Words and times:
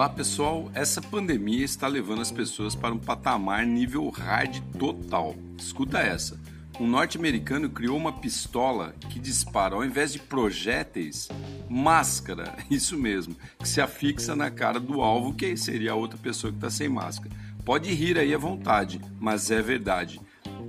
Olá 0.00 0.08
pessoal, 0.08 0.70
essa 0.72 1.02
pandemia 1.02 1.62
está 1.62 1.86
levando 1.86 2.22
as 2.22 2.32
pessoas 2.32 2.74
para 2.74 2.94
um 2.94 2.98
patamar 2.98 3.66
nível 3.66 4.08
hard 4.08 4.58
total. 4.78 5.36
Escuta 5.58 5.98
essa. 5.98 6.40
Um 6.80 6.86
norte-americano 6.86 7.68
criou 7.68 7.98
uma 7.98 8.10
pistola 8.10 8.94
que 9.10 9.18
dispara, 9.18 9.74
ao 9.74 9.84
invés 9.84 10.10
de 10.10 10.18
projéteis, 10.18 11.28
máscara, 11.68 12.56
isso 12.70 12.96
mesmo, 12.96 13.36
que 13.58 13.68
se 13.68 13.78
afixa 13.78 14.34
na 14.34 14.50
cara 14.50 14.80
do 14.80 15.02
alvo, 15.02 15.34
que 15.34 15.54
seria 15.54 15.92
a 15.92 15.96
outra 15.96 16.16
pessoa 16.16 16.50
que 16.50 16.56
está 16.56 16.70
sem 16.70 16.88
máscara. 16.88 17.36
Pode 17.62 17.92
rir 17.92 18.18
aí 18.18 18.32
à 18.32 18.38
vontade, 18.38 19.02
mas 19.20 19.50
é 19.50 19.60
verdade. 19.60 20.18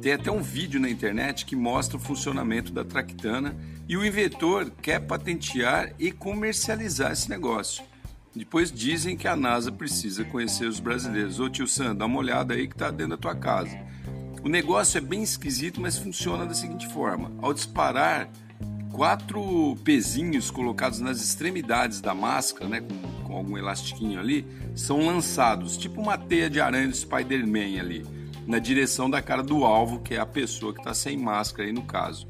Tem 0.02 0.12
até 0.12 0.30
um 0.30 0.41
vídeo 0.41 0.77
na 0.77 0.90
internet 0.90 1.45
que 1.45 1.55
mostra 1.55 1.95
o 1.95 2.02
funcionamento 2.02 2.73
da 2.73 2.84
Tractana 2.84 3.55
e 3.88 3.95
o 3.95 4.05
inventor 4.05 4.70
quer 4.82 5.00
patentear 5.00 5.94
e 5.98 6.12
comercializar 6.12 7.13
esse 7.13 7.30
negócio. 7.30 7.91
Depois 8.34 8.71
dizem 8.71 9.17
que 9.17 9.27
a 9.27 9.35
NASA 9.35 9.71
precisa 9.71 10.23
conhecer 10.23 10.66
os 10.66 10.80
brasileiros. 10.80 11.39
Ô 11.39 11.49
tio 11.49 11.67
Sam, 11.67 11.95
dá 11.95 12.05
uma 12.05 12.20
olhada 12.20 12.53
aí 12.53 12.66
que 12.66 12.73
está 12.73 12.89
dentro 12.89 13.09
da 13.09 13.17
tua 13.17 13.35
casa. 13.35 13.77
O 14.41 14.48
negócio 14.48 14.98
é 14.98 15.02
bem 15.02 15.22
esquisito, 15.22 15.81
mas 15.81 15.98
funciona 15.98 16.45
da 16.45 16.53
seguinte 16.53 16.88
forma: 16.88 17.31
ao 17.41 17.53
disparar, 17.53 18.30
quatro 18.91 19.75
pezinhos 19.84 20.49
colocados 20.49 21.02
nas 21.02 21.22
extremidades 21.22 21.99
da 21.99 22.16
máscara, 22.16 22.70
né, 22.70 22.81
com, 22.81 23.23
com 23.27 23.36
algum 23.36 23.58
elastiquinho 23.58 24.20
ali, 24.20 24.48
são 24.75 25.05
lançados, 25.05 25.77
tipo 25.77 26.02
uma 26.02 26.17
teia 26.17 26.50
de 26.50 26.61
aranha 26.61 26.88
do 26.88 26.95
Spider-Man 26.95 27.80
ali, 27.80 28.05
na 28.48 28.59
direção 28.59 29.09
da 29.09 29.22
cara 29.22 29.44
do 29.44 29.66
alvo, 29.66 30.00
que 30.00 30.16
é 30.16 30.20
a 30.20 30.25
pessoa 30.25 30.73
que 30.73 30.80
está 30.80 30.94
sem 30.94 31.17
máscara 31.17 31.67
aí 31.67 31.73
no 31.73 31.84
caso. 31.84 32.30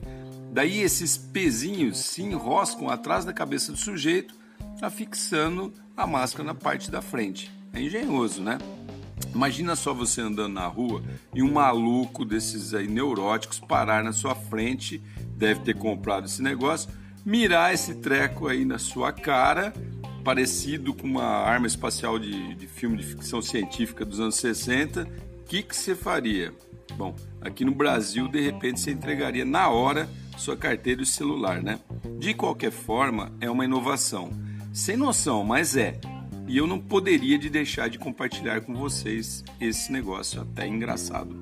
Daí 0.51 0.81
esses 0.81 1.15
pezinhos 1.15 1.99
se 1.99 2.23
enroscam 2.23 2.89
atrás 2.89 3.23
da 3.23 3.31
cabeça 3.31 3.71
do 3.71 3.77
sujeito 3.77 4.40
afixando 4.81 5.71
a 5.95 6.07
máscara 6.07 6.43
na 6.43 6.55
parte 6.55 6.89
da 6.89 7.01
frente. 7.01 7.51
É 7.73 7.81
engenhoso, 7.81 8.41
né? 8.41 8.57
Imagina 9.33 9.75
só 9.75 9.93
você 9.93 10.19
andando 10.21 10.53
na 10.53 10.65
rua 10.67 11.01
e 11.33 11.41
um 11.41 11.53
maluco 11.53 12.25
desses 12.25 12.73
aí 12.73 12.87
neuróticos 12.87 13.59
parar 13.59 14.03
na 14.03 14.11
sua 14.11 14.35
frente, 14.35 15.01
deve 15.37 15.61
ter 15.61 15.75
comprado 15.75 16.25
esse 16.25 16.41
negócio, 16.41 16.89
mirar 17.25 17.73
esse 17.73 17.95
treco 17.95 18.47
aí 18.47 18.65
na 18.65 18.77
sua 18.77 19.13
cara, 19.13 19.73
parecido 20.23 20.93
com 20.93 21.07
uma 21.07 21.23
arma 21.23 21.67
espacial 21.67 22.19
de, 22.19 22.55
de 22.55 22.67
filme 22.67 22.97
de 22.97 23.03
ficção 23.03 23.41
científica 23.41 24.03
dos 24.03 24.19
anos 24.19 24.35
60. 24.35 25.03
O 25.03 25.43
que, 25.45 25.63
que 25.63 25.75
você 25.75 25.95
faria? 25.95 26.53
Bom, 26.97 27.15
aqui 27.39 27.63
no 27.63 27.73
Brasil, 27.73 28.27
de 28.27 28.41
repente, 28.41 28.79
você 28.79 28.91
entregaria 28.91 29.45
na 29.45 29.69
hora 29.69 30.09
sua 30.37 30.57
carteira 30.57 31.01
e 31.01 31.05
celular, 31.05 31.61
né? 31.61 31.79
De 32.19 32.33
qualquer 32.33 32.71
forma, 32.71 33.31
é 33.39 33.49
uma 33.49 33.63
inovação 33.63 34.31
sem 34.73 34.95
noção, 34.95 35.43
mas 35.43 35.75
é. 35.75 35.99
E 36.47 36.57
eu 36.57 36.67
não 36.67 36.79
poderia 36.79 37.37
de 37.37 37.49
deixar 37.49 37.89
de 37.89 37.97
compartilhar 37.97 38.61
com 38.61 38.73
vocês 38.75 39.43
esse 39.59 39.91
negócio 39.91 40.41
até 40.41 40.67
engraçado. 40.67 41.35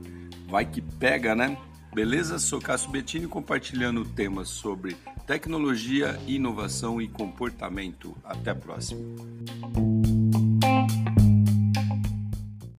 Vai 0.47 0.65
que 0.65 0.81
pega, 0.81 1.35
né? 1.35 1.57
Beleza? 1.93 2.37
Sou 2.37 2.61
Cássio 2.61 2.91
Bettini 2.91 3.27
compartilhando 3.27 4.05
temas 4.05 4.49
sobre 4.49 4.95
tecnologia, 5.25 6.19
inovação 6.27 7.01
e 7.01 7.07
comportamento. 7.07 8.15
Até 8.23 8.51
a 8.51 8.55
próxima. 8.55 9.01